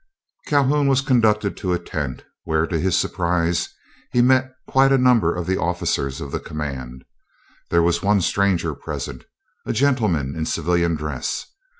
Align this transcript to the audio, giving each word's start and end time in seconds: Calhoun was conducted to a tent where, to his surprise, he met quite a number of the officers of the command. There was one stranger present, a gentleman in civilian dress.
Calhoun 0.47 0.87
was 0.87 1.01
conducted 1.01 1.55
to 1.57 1.73
a 1.73 1.77
tent 1.77 2.23
where, 2.43 2.65
to 2.65 2.79
his 2.79 2.97
surprise, 2.97 3.69
he 4.11 4.19
met 4.19 4.51
quite 4.67 4.91
a 4.91 4.97
number 4.97 5.31
of 5.35 5.45
the 5.45 5.59
officers 5.59 6.19
of 6.19 6.31
the 6.31 6.39
command. 6.39 7.05
There 7.69 7.83
was 7.83 8.01
one 8.01 8.21
stranger 8.21 8.73
present, 8.73 9.25
a 9.63 9.73
gentleman 9.73 10.33
in 10.35 10.47
civilian 10.47 10.95
dress. 10.95 11.45